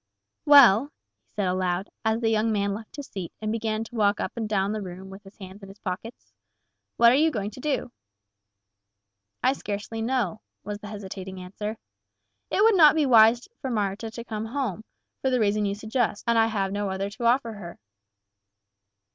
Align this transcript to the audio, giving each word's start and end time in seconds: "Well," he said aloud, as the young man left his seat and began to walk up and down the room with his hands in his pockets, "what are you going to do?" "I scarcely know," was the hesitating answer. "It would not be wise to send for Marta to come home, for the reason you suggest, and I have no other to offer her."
"Well," 0.47 0.85
he 1.19 1.29
said 1.35 1.47
aloud, 1.47 1.91
as 2.03 2.21
the 2.21 2.31
young 2.31 2.51
man 2.51 2.73
left 2.73 2.95
his 2.95 3.05
seat 3.05 3.31
and 3.39 3.51
began 3.51 3.83
to 3.83 3.93
walk 3.95 4.19
up 4.19 4.31
and 4.35 4.49
down 4.49 4.71
the 4.71 4.81
room 4.81 5.11
with 5.11 5.23
his 5.23 5.37
hands 5.37 5.61
in 5.61 5.69
his 5.69 5.77
pockets, 5.77 6.33
"what 6.97 7.11
are 7.11 7.15
you 7.15 7.29
going 7.29 7.51
to 7.51 7.59
do?" 7.59 7.91
"I 9.43 9.53
scarcely 9.53 10.01
know," 10.01 10.41
was 10.63 10.79
the 10.79 10.87
hesitating 10.87 11.39
answer. 11.39 11.77
"It 12.49 12.63
would 12.63 12.75
not 12.75 12.95
be 12.95 13.05
wise 13.05 13.41
to 13.41 13.49
send 13.51 13.59
for 13.61 13.69
Marta 13.69 14.09
to 14.09 14.23
come 14.23 14.45
home, 14.47 14.83
for 15.21 15.29
the 15.29 15.39
reason 15.39 15.65
you 15.65 15.75
suggest, 15.75 16.23
and 16.25 16.35
I 16.35 16.47
have 16.47 16.71
no 16.71 16.89
other 16.89 17.11
to 17.11 17.25
offer 17.25 17.53
her." 17.53 17.77